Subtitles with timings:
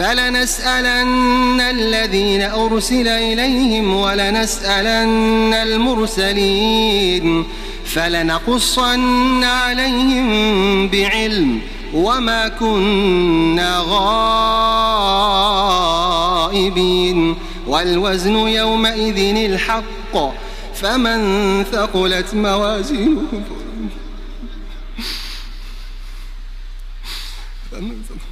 [0.00, 7.46] فلنسألن الذين أرسل إليهم ولنسألن المرسلين
[7.84, 11.60] فلنقصن عليهم بعلم
[11.94, 13.84] وما كنا
[16.48, 20.32] غائبين والوزن يومئذ الحق
[20.74, 23.42] فمن ثقلت موازينه
[27.72, 28.29] فمن ثقلت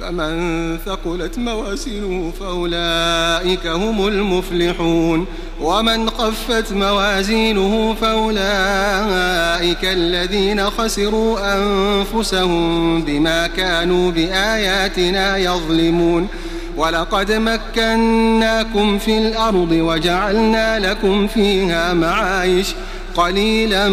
[0.00, 5.26] فمن ثقلت موازينه فأولئك هم المفلحون.
[5.60, 16.28] ومن خفت موازينه فأولئك الذين خسروا أنفسهم بما كانوا بآياتنا يظلمون.
[16.76, 22.74] ولقد مكناكم في الأرض وجعلنا لكم فيها معايش.
[23.16, 23.88] قليلا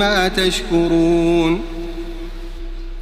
[0.00, 1.73] ما تشكرون.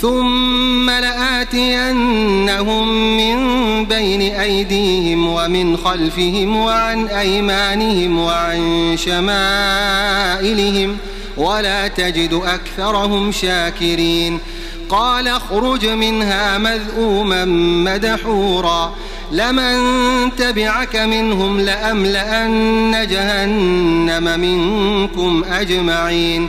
[0.00, 1.86] ثم لآتينهم
[3.16, 3.36] من
[3.84, 10.96] بين أيديهم ومن خلفهم وعن أيمانهم وعن شمائلهم
[11.36, 14.38] ولا تجد أكثرهم شاكرين.
[14.88, 17.44] قال اخرج منها مذءوما
[17.84, 18.94] مدحورا.
[19.32, 19.76] لمن
[20.36, 26.48] تبعك منهم لأملأن جهنم منكم أجمعين.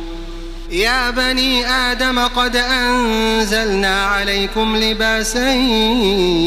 [0.71, 5.53] يا بني آدم قد أنزلنا عليكم لباسا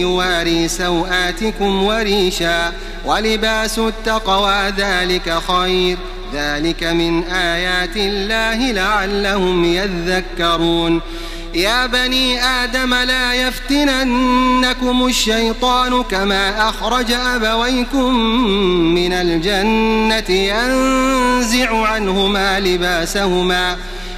[0.01, 2.73] يواري سوآتكم وريشا
[3.05, 5.99] ولباس التقوى ذلك خير.
[6.35, 11.01] ذلك من آيات الله لعلهم يذكرون.
[11.55, 18.15] يا بني آدم لا يفتننكم الشيطان كما أخرج أبويكم
[18.95, 23.77] من الجنة ينزع عنهما لباسهما.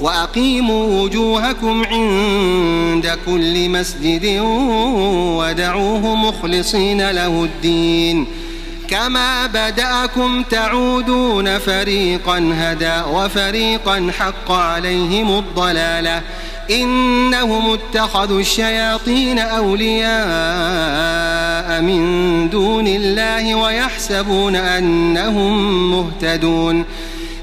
[0.00, 4.38] وأقيموا وجوهكم عند كل مسجد
[5.38, 8.26] ودعوه مخلصين له الدين.
[8.88, 16.22] كما بدأكم تعودون فريقا هدى وفريقا حق عليهم الضلالة.
[16.70, 20.10] إنهم اتخذوا الشياطين أولياء
[21.82, 26.84] من دون الله ويحسبون أنهم مهتدون.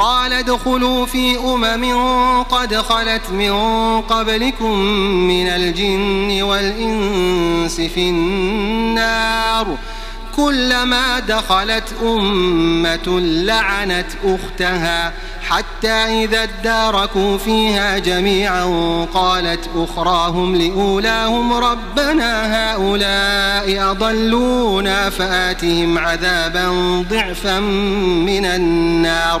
[0.00, 3.52] قال ادخلوا في أمم قد خلت من
[4.00, 4.78] قبلكم
[5.28, 9.66] من الجن والإنس في النار.
[10.36, 18.64] كلما دخلت أمة لعنت أختها حتى إذا اداركوا فيها جميعا
[19.14, 26.68] قالت أخراهم لأولاهم ربنا هؤلاء أضلونا فآتهم عذابا
[27.10, 29.40] ضعفا من النار.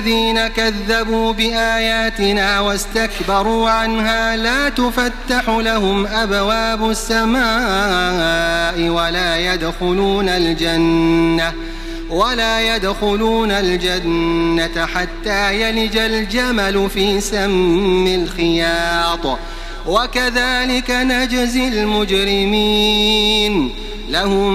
[0.00, 11.52] الذين كذبوا بآياتنا واستكبروا عنها لا تفتح لهم أبواب السماء ولا يدخلون الجنة
[12.10, 19.38] ولا يدخلون الجنة حتى يلج الجمل في سم الخياط.
[19.86, 23.10] وكذلك نجزي المجرمين.
[24.10, 24.54] لهم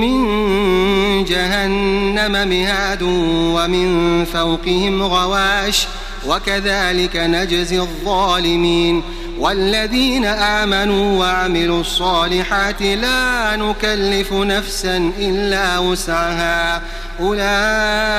[0.00, 5.86] من جهنم مهاد ومن فوقهم غواش
[6.26, 9.02] وكذلك نجزي الظالمين
[9.38, 16.82] والذين آمنوا وعملوا الصالحات لا نكلف نفسا إلا وسعها
[17.20, 18.16] أولئك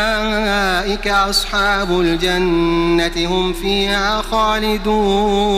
[1.08, 5.58] أصحاب الجنة هم فيها خالدون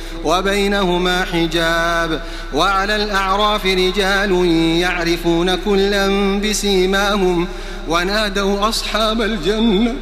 [0.25, 2.21] وبينهما حجاب
[2.53, 4.45] وعلى الأعراف رجال
[4.79, 7.47] يعرفون كلا بسيماهم
[7.87, 9.95] ونادوا أصحاب الجنة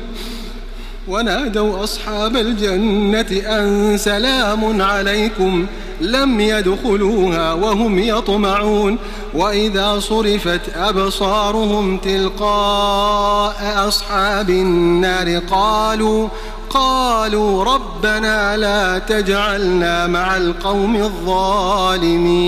[1.08, 5.66] ونادوا أصحاب الجنة أن سلام عليكم
[6.02, 8.98] لم يدخلوها وهم يطمعون
[9.34, 16.28] وإذا صرفت أبصارهم تلقاء أصحاب النار قالوا
[16.70, 22.40] قالوا ربنا لا تجعلنا مع القوم الظالمين.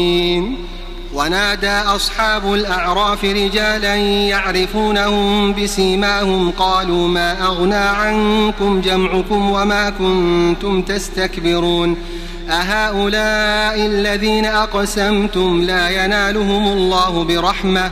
[1.13, 11.97] ونادى أصحاب الأعراف رجالا يعرفونهم بسيماهم قالوا ما أغنى عنكم جمعكم وما كنتم تستكبرون.
[12.49, 17.91] أهؤلاء الذين أقسمتم لا ينالهم الله برحمة.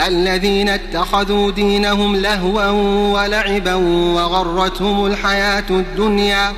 [0.00, 2.68] الذين اتخذوا دينهم لهوا
[3.12, 3.74] ولعبا
[4.14, 6.52] وغرتهم الحياة الدنيا.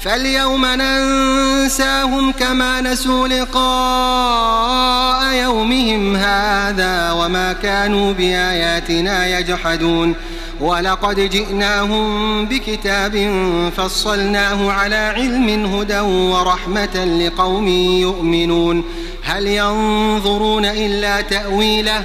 [0.00, 10.14] فاليوم ننساهم كما نسوا لقاء يومهم هذا وما كانوا بآياتنا يجحدون.
[10.60, 13.30] ولقد جئناهم بكتاب
[13.76, 18.84] فصلناه على علم هدى ورحمة لقوم يؤمنون.
[19.22, 22.04] هل ينظرون إلا تأويله؟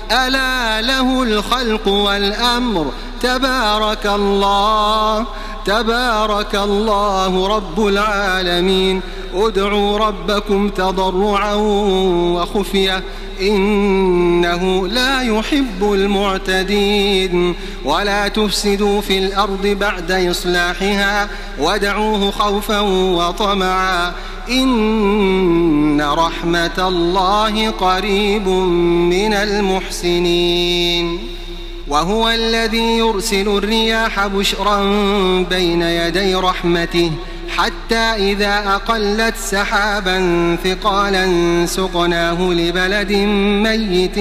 [0.11, 2.91] ألا له الخلق والأمر.
[3.21, 5.25] تبارك الله
[5.65, 9.01] تبارك الله رب العالمين.
[9.33, 13.03] ادعوا ربكم تضرعا وخفية.
[13.41, 17.55] إنه لا يحب المعتدين.
[17.85, 21.27] ولا تفسدوا في الأرض بعد إصلاحها.
[21.59, 24.11] ودعوه خوفا وطمعا.
[25.99, 31.19] رحمة الله قريب من المحسنين
[31.87, 34.83] وهو الذي يرسل الرياح بشرا
[35.49, 37.11] بين يدي رحمته
[37.57, 41.25] حتى إذا أقلت سحابا ثقالا
[41.65, 43.11] سقناه لبلد
[43.63, 44.19] ميت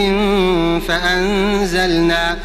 [0.88, 2.38] فأنزلنا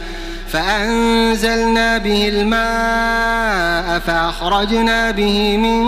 [0.47, 5.87] فأنزلنا به الماء فأخرجنا به من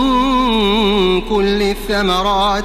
[1.20, 2.64] كل الثمرات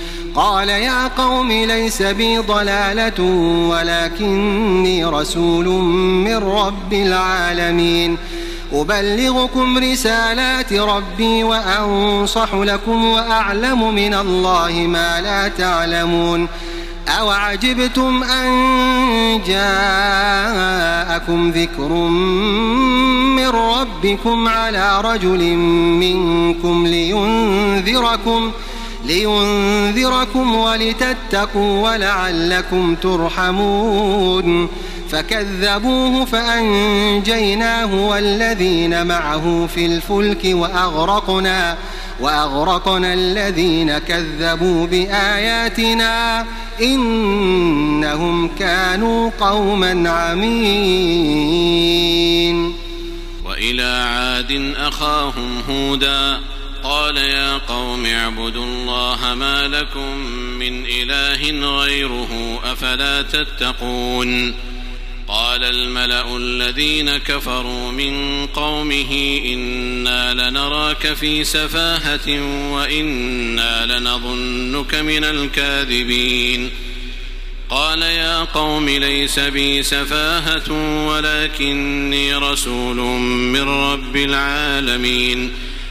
[0.35, 3.23] قال يا قوم ليس بي ضلالة
[3.69, 5.65] ولكني رسول
[6.25, 8.17] من رب العالمين.
[8.73, 16.47] أبلغكم رسالات ربي وأنصح لكم وأعلم من الله ما لا تعلمون.
[17.19, 18.51] أوعجبتم أن
[19.47, 21.91] جاءكم ذكر
[23.37, 25.43] من ربكم على رجل
[26.03, 28.51] منكم لينذركم
[29.05, 34.69] لينذركم ولتتقوا ولعلكم ترحمون
[35.09, 41.77] فكذبوه فأنجيناه والذين معه في الفلك وأغرقنا
[42.19, 46.45] وأغرقنا الذين كذبوا بآياتنا
[46.81, 51.41] إنهم كانوا قوما عمين.
[53.45, 56.39] وإلى عاد أخاهم هودا
[56.83, 60.17] قال يا قوم اعبدوا الله ما لكم
[60.59, 64.55] من إله غيره أفلا تتقون
[65.27, 72.41] قال الملأ الذين كفروا من قومه إنا لنراك في سفاهة
[72.73, 76.69] وإنا لنظنك من الكاذبين
[77.69, 80.71] قال يا قوم ليس بي سفاهة
[81.07, 85.53] ولكني رسول من رب العالمين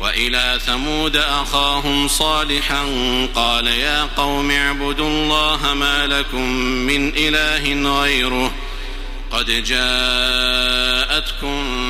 [0.00, 2.84] وإلى ثمود أخاهم صالحا
[3.34, 8.52] قال يا قوم اعبدوا الله ما لكم من إله غيره
[9.30, 10.90] قد جاءتكم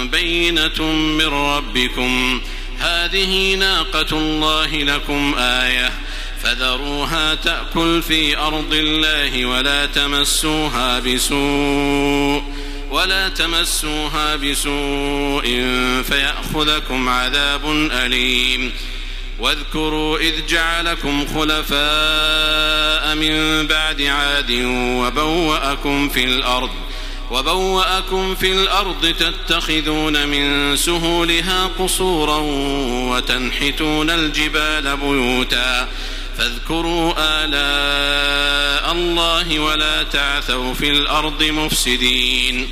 [0.09, 2.41] بينة من ربكم
[2.79, 5.93] هذه ناقة الله لكم آية
[6.43, 12.43] فذروها تأكل في أرض الله ولا تمسوها بسوء
[12.91, 15.45] ولا تمسوها بسوء
[16.03, 18.73] فيأخذكم عذاب أليم.
[19.39, 26.71] واذكروا إذ جعلكم خلفاء من بعد عاد وبوأكم في الأرض
[27.31, 32.39] وبوأكم في الأرض تتخذون من سهولها قصورا
[33.11, 35.89] وتنحتون الجبال بيوتا.
[36.41, 42.69] فاذكروا آلاء الله ولا تعثوا في الأرض مفسدين.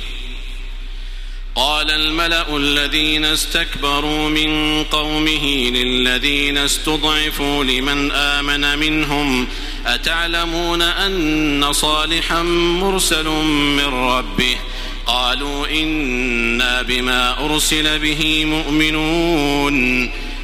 [1.55, 9.47] قال الملأ الذين استكبروا من قومه للذين استضعفوا لمن آمن منهم
[9.85, 13.27] أتعلمون أن صالحا مرسل
[13.77, 14.57] من ربه؟
[15.05, 20.28] قالوا إنا بما أرسل به مؤمنون.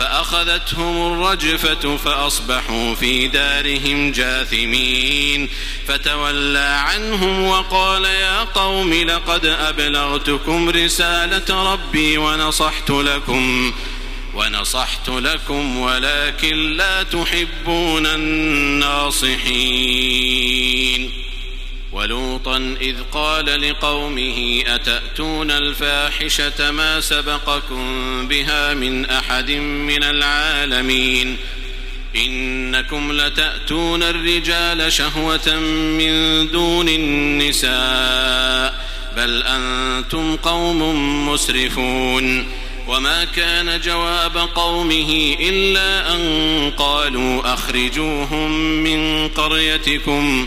[0.00, 5.48] فأخذتهم الرجفة فأصبحوا في دارهم جاثمين.
[5.88, 13.72] فتولى عنهم وقال يا قوم لقد أبلغتكم رسالة ربي ونصحت لكم
[14.34, 19.50] ونصحت لكم ولكن لا تحبون الناصحين.
[22.10, 31.36] ولوطا إذ قال لقومه أتأتون الفاحشة ما سبقكم بها من أحد من العالمين
[32.16, 35.56] إنكم لتأتون الرجال شهوة
[35.98, 37.70] من دون النساء
[39.16, 42.46] بل أنتم قوم مسرفون
[42.88, 48.50] وما كان جواب قومه إلا أن قالوا أخرجوهم
[48.82, 50.46] من قريتكم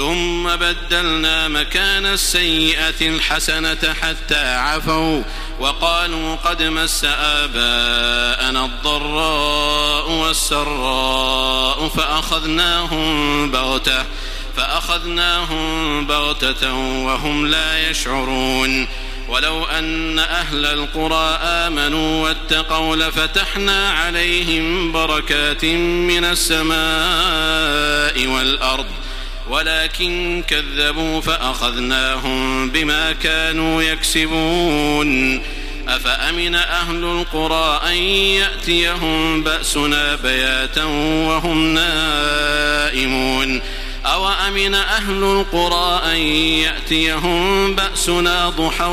[0.00, 5.22] ثم بدلنا مكان السيئة الحسنة حتى عفوا
[5.60, 14.04] وقالوا قد مس آباءنا الضراء والسراء فأخذناهم بغتة
[14.56, 18.88] فأخذناهم بغتة وهم لا يشعرون.
[19.28, 28.86] ولو أن أهل القرى آمنوا واتقوا لفتحنا عليهم بركات من السماء والأرض.
[29.50, 35.42] ولكن كذبوا فأخذناهم بما كانوا يكسبون.
[35.88, 43.60] أفأمن أهل القرى أن يأتيهم بأسنا بياتا وهم نائمون؟
[44.06, 46.16] أوأمن أهل القرى أن
[46.62, 48.84] يأتيهم بأسنا ضحى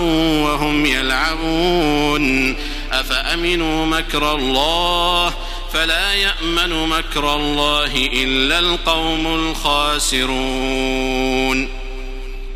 [0.43, 2.55] وهم يلعبون؟
[2.91, 5.33] أفأمنوا مكر الله
[5.73, 10.97] فلا يأمن مكر الله إلا القوم الخاسرون.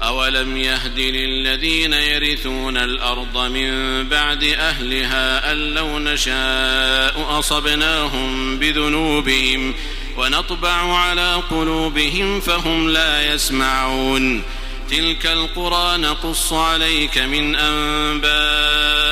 [0.01, 3.69] أولم يهد للذين يرثون الأرض من
[4.09, 9.73] بعد أهلها أن لو نشاء أصبناهم بذنوبهم
[10.17, 14.43] ونطبع على قلوبهم فهم لا يسمعون.
[14.89, 19.11] تلك القرى نقص عليك من أنبائها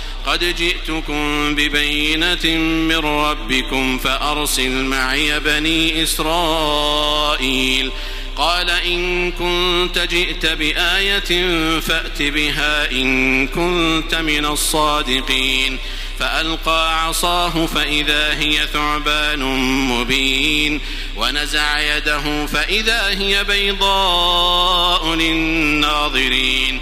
[0.25, 7.91] قد جئتكم ببينة من ربكم فأرسل معي بني إسرائيل.
[8.35, 15.77] قال إن كنت جئت بآية فأت بها إن كنت من الصادقين.
[16.19, 19.39] فألقى عصاه فإذا هي ثعبان
[19.87, 20.81] مبين.
[21.17, 26.81] ونزع يده فإذا هي بيضاء للناظرين.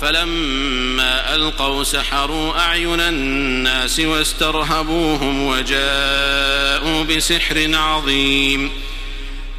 [0.00, 8.70] فلما ألقوا سحروا أعين الناس واسترهبوهم وجاءوا بسحر عظيم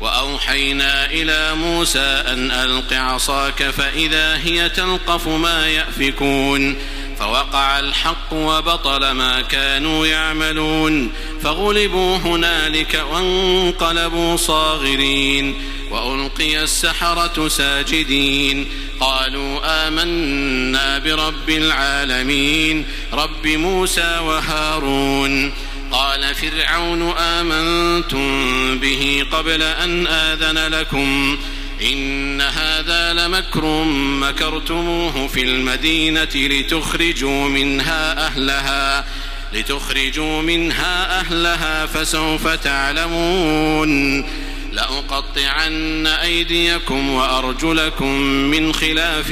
[0.01, 6.77] وأوحينا إلى موسى أن ألق عصاك فإذا هي تلقف ما يأفكون
[7.19, 11.12] فوقع الحق وبطل ما كانوا يعملون
[11.43, 15.56] فغلبوا هنالك وانقلبوا صاغرين
[15.91, 18.67] وألقي السحرة ساجدين
[19.01, 25.51] قالوا آمنا برب العالمين رب موسى وهارون.
[25.91, 31.37] قال فرعون آمنتم به قبل أن آذن لكم.
[31.81, 33.83] إن هذا لمكر
[34.21, 39.05] مكرتموه في المدينة لتخرجوا منها أهلها
[39.53, 44.23] لتخرجوا منها أهلها فسوف تعلمون.
[44.71, 49.27] لأقطعن أيديكم وأرجلكم من خلاف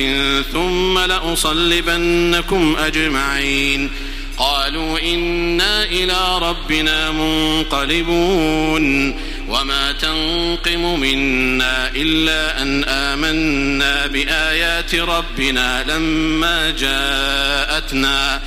[0.54, 3.91] ثم لأصلبنكم أجمعين.
[4.38, 9.15] قالوا إنا إلى ربنا منقلبون.
[9.49, 18.41] وما تنقم منا إلا أن آمنا بآيات ربنا لما جاءتنا.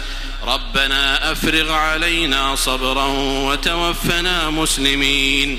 [0.46, 3.06] ربنا أفرغ علينا صبرا
[3.46, 5.58] وتوفنا مسلمين.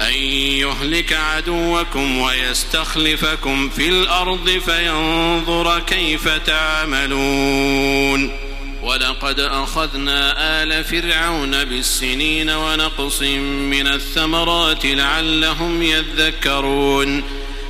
[0.00, 8.36] أن يهلك عدوكم ويستخلفكم في الأرض فينظر كيف تعملون.
[8.82, 17.22] ولقد أخذنا آل فرعون بالسنين ونقص من الثمرات لعلهم يذكرون.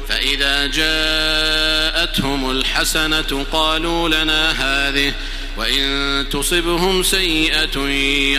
[0.09, 5.15] فإذا جاءتهم الحسنة قالوا لنا هذه
[5.57, 7.79] وإن تصبهم سيئة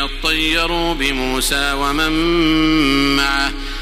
[0.04, 2.12] يطيروا بموسى ومن
[3.16, 3.52] معه.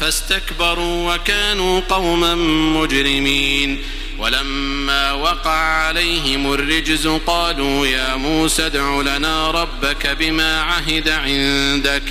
[0.00, 2.34] فاستكبروا وكانوا قوما
[2.80, 3.82] مجرمين.
[4.18, 12.02] ولما وقع عليهم الرجز قالوا يا موسى ادع لنا ربك بما عهد عندك.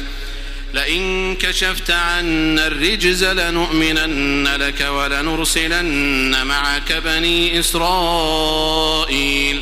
[0.73, 9.61] لئن كشفت عنا الرجز لنؤمنن لك ولنرسلن معك بني إسرائيل.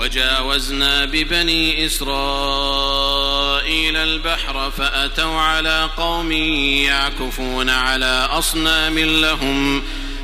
[0.00, 2.16] وجاوزنا ببني إسرائيل
[3.96, 9.82] البحر فأتوا على قوم يعكفون على أصنام لهم.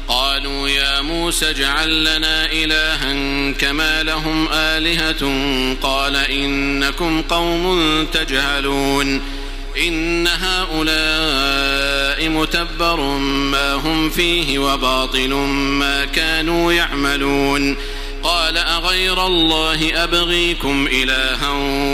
[0.08, 3.12] قالوا يا موسى اجعل لنا إلها
[3.52, 5.32] كما لهم آلهة.
[5.82, 9.22] قال إنكم قوم تجهلون.
[9.88, 15.34] إن هؤلاء متبر ما هم فيه وباطل
[15.78, 17.76] ما كانوا يعملون.
[18.22, 21.50] قال أغير الله أبغيكم إلها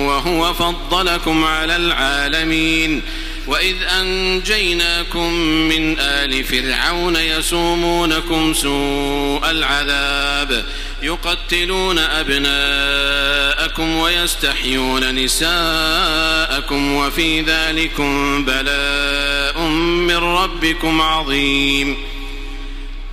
[0.07, 3.03] وهو فضلكم على العالمين.
[3.47, 5.33] وإذ أنجيناكم
[5.69, 10.65] من آل فرعون يسومونكم سوء العذاب
[11.03, 19.61] يقتلون أبناءكم ويستحيون نساءكم وفي ذلكم بلاء
[20.09, 21.97] من ربكم عظيم.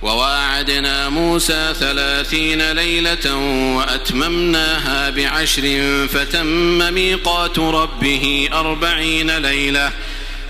[0.02, 3.36] وواعدنا موسى ثلاثين ليلة
[3.76, 9.92] وأتممناها بعشر فتم ميقات ربه أربعين ليلة.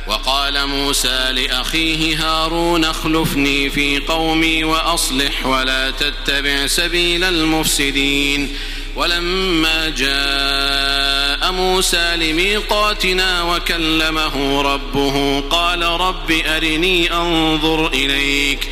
[0.07, 8.57] وقال موسى لأخيه هارون اخلفني في قومي وأصلح ولا تتبع سبيل المفسدين.
[8.97, 18.69] ولما جاء موسى لميقاتنا وكلمه ربه قال رب أرني أنظر إليك.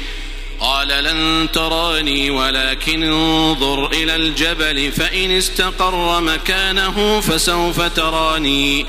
[0.60, 8.86] قال لن تراني ولكن انظر إلى الجبل فإن استقر مكانه فسوف تراني.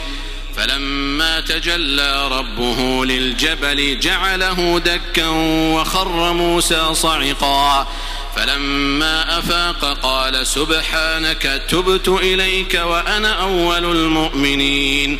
[0.56, 5.28] فلما تجلى ربه للجبل جعله دكا
[5.74, 7.88] وخر موسى صعقا.
[8.36, 15.20] فلما أفاق قال سبحانك تبت إليك وأنا أول المؤمنين.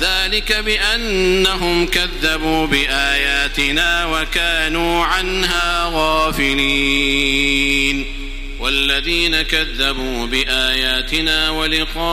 [0.00, 7.44] ذلك بأنهم كذبوا بآياتنا وكانوا عنها غافلين.
[8.60, 12.04] والذين كذبوا بآياتنا ولقاء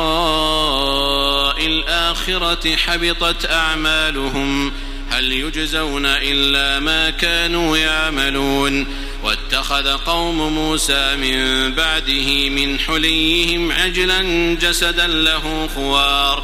[1.66, 4.72] الآخرة حبطت أعمالهم.
[5.10, 8.88] هل يجزون إلا ما كانوا يعملون.
[9.24, 14.22] واتخذ قوم موسى من بعده من حليهم عجلا
[14.62, 16.44] جسدا له خوار.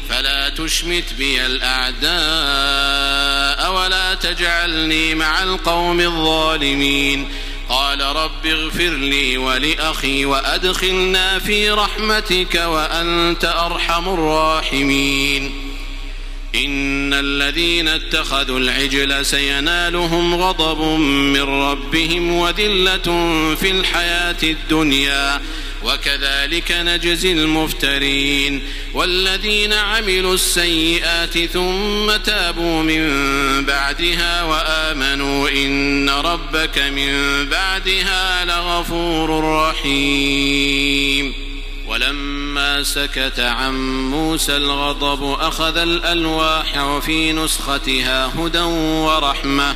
[0.11, 2.11] فلا تشمت بي الأعداء
[3.73, 7.27] ولا تجعلني مع القوم الظالمين.
[7.69, 15.71] قال رب اغفر لي ولأخي وأدخلنا في رحمتك وأنت أرحم الراحمين.
[16.55, 23.03] إن الذين اتخذوا العجل سينالهم غضب من ربهم وذلة
[23.55, 25.41] في الحياة الدنيا.
[25.83, 28.63] وكذلك نجزي المفترين
[28.93, 33.01] والذين عملوا السيئات ثم تابوا من
[33.65, 41.33] بعدها وآمنوا إن ربك من بعدها لغفور رحيم.
[41.87, 43.73] ولما سكت عن
[44.09, 49.75] موسى الغضب أخذ الألواح وفي نسختها هدى ورحمة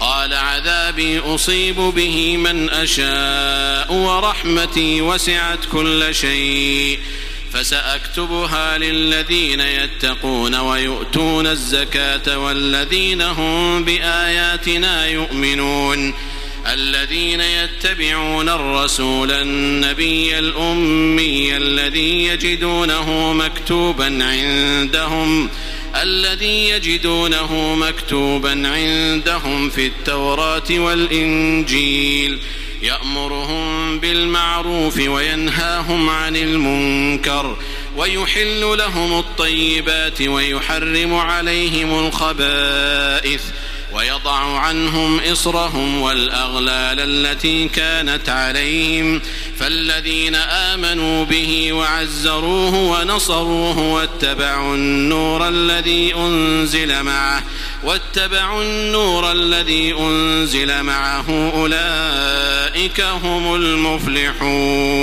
[0.00, 6.98] قال عذابي أصيب به من أشاء ورحمتي وسعت كل شيء
[7.52, 16.14] فسأكتبها للذين يتقون ويؤتون الزكاة والذين هم بآياتنا يؤمنون
[16.72, 25.50] الذين يتبعون الرسول النبي الأمي الذي يجدونه مكتوبا عندهم
[26.02, 32.38] الذي يجدونه مكتوبا عندهم في التوراة والإنجيل.
[32.82, 37.56] يأمرهم بالمعروف وينهاهم عن المنكر
[37.96, 43.42] ويحل لهم الطيبات ويحرم عليهم الخبائث
[43.92, 49.22] ويضع عنهم إصرهم والأغلال التي كانت عليهم.
[49.58, 57.42] فالذين آمنوا به وعزروه ونصروه واتبعوا النور الذي أنزل معه
[57.84, 64.96] واتبعوا النور الذي أنزل معه أولئك هم المفلحون.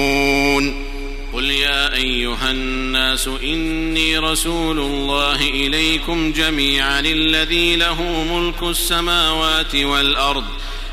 [1.34, 8.02] قل يا أيها الناس إني رسول الله إليكم جميعا الذي له
[8.34, 10.46] ملك السماوات والأرض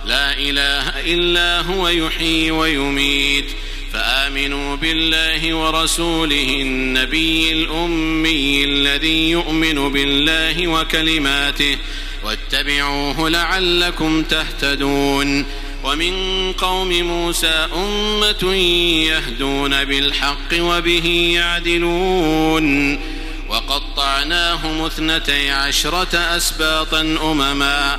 [0.05, 3.45] لا إله إلا هو يحيي ويميت.
[3.93, 11.77] فآمنوا بالله ورسوله النبي الأمي الذي يؤمن بالله وكلماته.
[12.25, 15.47] واتبعوه لعلكم تهتدون.
[15.85, 18.55] ومن قوم موسى أمة
[19.05, 22.99] يهدون بالحق وبه يعدلون.
[23.49, 27.99] وقطعناهم اثنتي عشرة أسباطا أمما.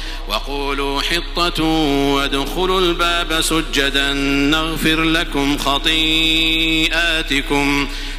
[0.31, 1.63] وقولوا حطة
[2.13, 6.87] وادخلوا الباب سجدا نغفر لكم خطيئاتكم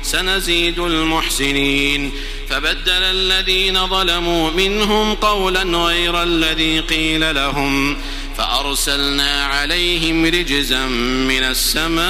[0.03, 2.13] سنزيد المحسنين.
[2.49, 7.97] فبدل الذين ظلموا منهم قولا غير الذي قيل لهم.
[8.37, 10.87] فأرسلنا عليهم رجزا
[11.29, 12.03] من السماء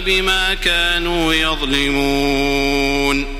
[0.00, 3.39] بما كانوا يظلمون.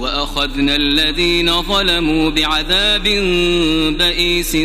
[0.00, 3.04] وأخذنا الذين ظلموا بعذاب
[3.98, 4.56] بئيس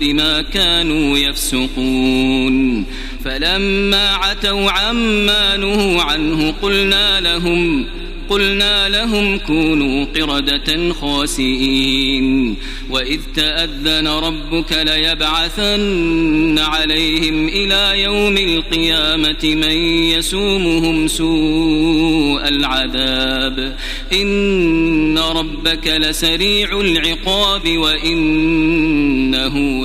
[0.00, 2.86] بما كانوا يفسقون.
[3.24, 7.86] فلما عتوا عما نهوا عنه قلنا لهم
[8.30, 12.56] قلنا لهم كونوا قردة خاسئين.
[12.90, 19.76] وإذ تأذن ربك ليبعثن عليهم إلى يوم القيامة من
[20.14, 23.76] يسومهم سوء العذاب.
[24.12, 28.26] إن ربك لسريع العقاب وإنه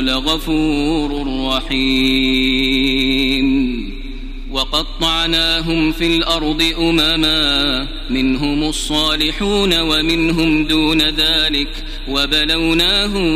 [0.02, 1.92] لغفور رحيم.
[4.62, 11.84] وقطعناهم في الأرض أمما منهم الصالحون ومنهم دون ذلك.
[12.08, 13.32] وبلوناهم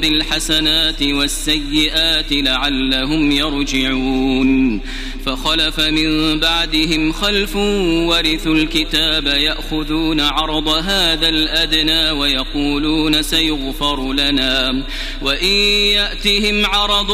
[0.00, 4.80] بالحسنات والسيئات لعلهم يرجعون.
[5.26, 14.84] فخلف من بعدهم خلف ورثوا الكتاب يأخذون عرض هذا الأدنى ويقولون سيغفر لنا.
[15.22, 15.52] وإن
[15.94, 17.12] يأتهم عرض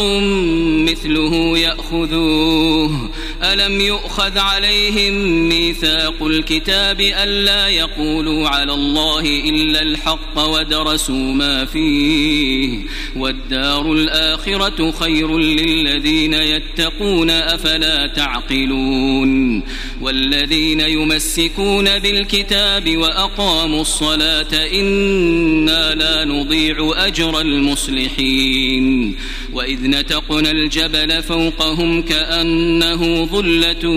[0.89, 3.11] مثله يأخذوه.
[3.43, 5.15] ألم يؤخذ عليهم
[5.49, 12.79] ميثاق الكتاب ألا يقولوا على الله إلا الحق ودرسوا ما فيه
[13.17, 19.63] والدار الاخره خير للذين يتقون افلا تعقلون
[20.01, 29.17] والذين يمسكون بالكتاب واقاموا الصلاه أنا لا نضيع اجر المصلحين
[29.53, 33.89] واذ نتقنا الجبل فوقهم كانه ظله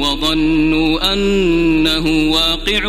[0.00, 2.80] وظنوا انه واقع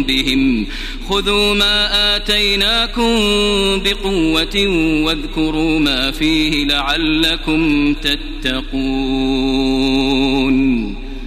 [0.00, 0.66] بهم
[1.08, 3.18] خذوا ما آتيناكم
[3.84, 4.66] بقوة
[5.04, 9.42] واذكروا ما فيه لعلكم تتقون.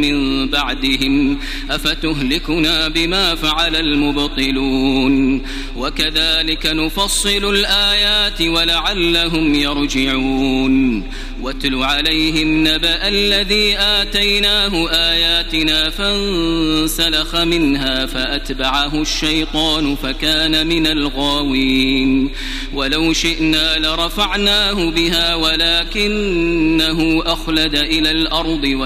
[0.00, 1.38] من بعدهم
[1.70, 5.42] أفتهلكنا بما فعل المبطلون
[5.76, 11.04] وكذلك نفصل الآيات ولعلهم يرجعون
[11.42, 22.30] واتل عليهم نبأ الذي آتيناه آياتنا فانسلخ منها فأتبعه الشيطان فكان من الغاوين
[22.74, 28.64] ولو شئنا لرفعناه بها ولكنه أخلد إلى الأرض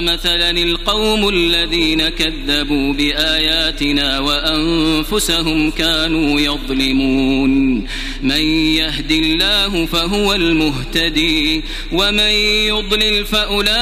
[0.00, 7.84] مثلا القوم الذين كذبوا بآياتنا وأنفسهم كانوا يظلمون.
[8.22, 8.40] من
[8.80, 12.32] يهد الله فهو المهتدي ومن
[12.68, 13.74] يضلل فأولئك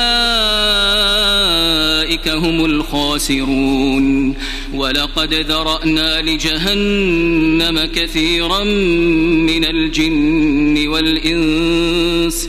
[2.28, 4.34] هم الخاسرون.
[4.74, 12.48] ولقد ذرأنا لجهنم كثيرا من الجن والإنس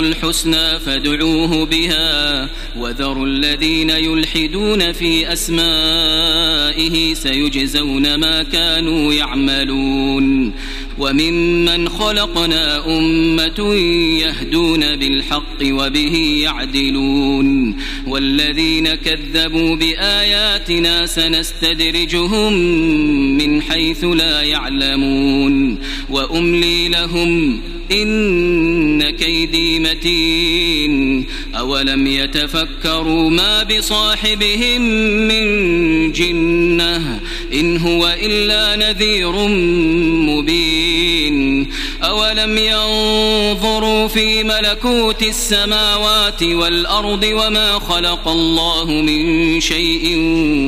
[0.00, 10.54] الحسنى فادعوه بها وذروا الذين يلحدون في أسمائه سيجزون ما كانوا يعملون
[10.98, 13.74] وممن خلقنا أمة
[14.20, 17.76] يهدون بالحق وبه يعدلون
[18.06, 22.52] والذين كذبوا بآياتنا سنستدرجهم
[23.38, 25.78] من حيث لا يعلمون
[26.10, 27.60] وأملي لهم
[27.92, 31.24] إن كيدي متين.
[31.54, 34.80] أولم يتفكروا ما بصاحبهم
[35.28, 37.20] من جنة
[37.52, 39.48] إن هو إلا نذير
[40.28, 41.66] مبين.
[42.04, 50.18] أولم ينظروا في ملكوت السماوات والأرض وما خلق الله من شيء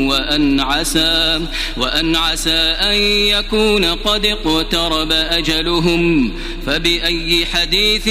[0.09, 1.41] وأن عسى
[1.77, 6.33] وأن عسى أن يكون قد اقترب أجلهم
[6.67, 8.09] فبأي حديث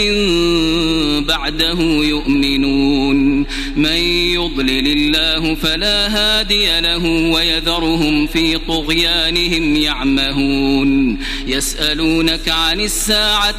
[1.28, 3.46] بعده يؤمنون؟
[3.76, 3.98] من
[4.36, 11.18] يضلل الله فلا هادي له ويذرهم في طغيانهم يعمهون.
[11.48, 12.80] يسألونك عن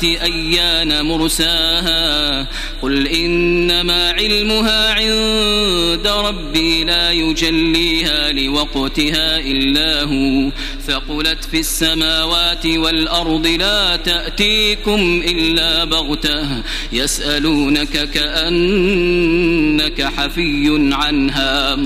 [0.05, 2.47] أيان مرساها
[2.83, 10.51] قل إنما علمها عند ربي لا يجليها لوقتها إلا هو
[10.87, 21.77] ثقلت في السماوات والأرض لا تأتيكم إلا بغتة يسألونك كأنك حفي عنها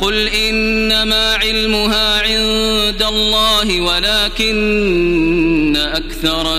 [0.00, 6.58] قل إنما علمها عند الله ولكن أكثر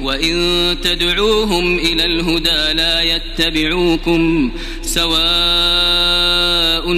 [0.00, 4.52] وإن تدعوهم إلى الهدى لا يتبعوكم
[4.88, 6.48] سواء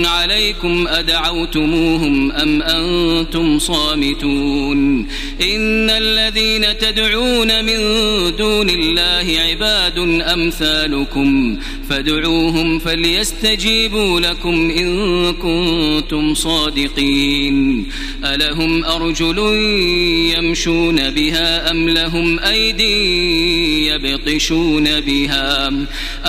[0.07, 5.09] عليكم أدعوتموهم أم أنتم صامتون
[5.43, 7.77] إن الذين تدعون من
[8.37, 11.59] دون الله عباد أمثالكم
[11.91, 17.87] فادعوهم فليستجيبوا لكم إن كنتم صادقين
[18.25, 19.39] ألهم أرجل
[20.37, 25.69] يمشون بها أم لهم أيدي يبطشون بها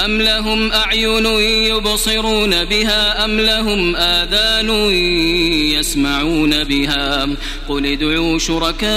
[0.05, 1.11] أم لهم أعين
[1.51, 4.69] يبصرون بها أم لهم آذان
[5.79, 7.27] يسمعون بها؟
[7.69, 8.91] قل ادعوا شركاءكم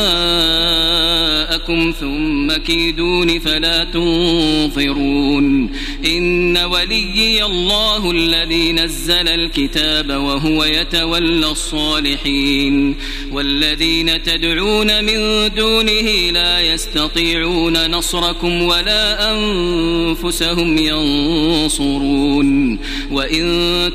[2.01, 5.71] ثم كيدون فلا تنظرون.
[6.07, 12.97] إن وليي الله الذي نزل الكتاب وهو يتولى الصالحين.
[13.33, 22.44] والذين تدعون من دونه لا يستطيعون نصركم ولا أنفسهم ينصرون.
[23.11, 23.45] وإن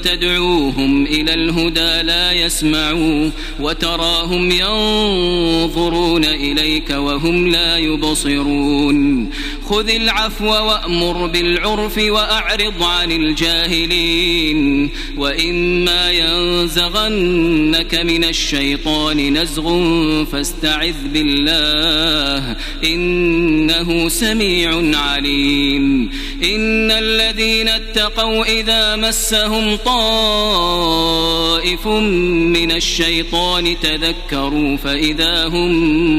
[0.03, 3.29] تدعوهم إلى الهدى لا يسمعوا.
[3.59, 9.29] وتراهم ينظرون إليك وهم لا يبصرون.
[9.69, 14.89] خذ العفو وأمر بالعرف وأعرض عن الجاهلين.
[15.17, 19.83] وإما ينزغنك من الشيطان نزغ
[20.25, 22.55] فاستعذ بالله.
[22.83, 26.09] إنه سميع عليم.
[26.43, 35.71] إن الذين اتقوا إذا مسهم طائف من الشيطان تذكروا فإذا هم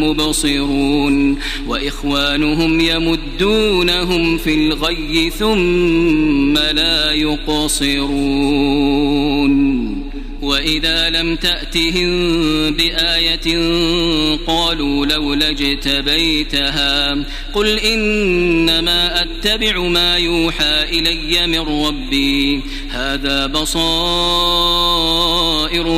[0.05, 1.39] مبصرون.
[1.67, 2.81] وإخوانهم
[3.41, 8.11] يمدونهم في الغي ثم لا يقصرون.
[10.43, 12.11] وإذا لم تأتهم
[12.71, 13.59] بآية
[14.47, 17.25] قالوا لولا اجتبيتها.
[17.55, 22.61] قل إنما أتبع ما يوحى إلي من ربي.
[22.91, 23.89] هذا بصائر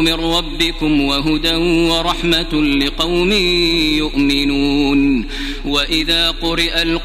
[0.00, 1.54] من ربكم وهدى
[1.90, 3.32] ورحمة لقوم
[3.96, 5.28] يؤمنون.
[5.64, 6.82] وإذا قرئ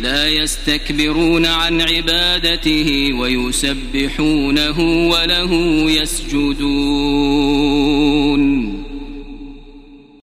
[0.00, 5.52] لا يستكبرون عن عبادته ويسبحونه وله
[5.90, 7.40] يسجدون.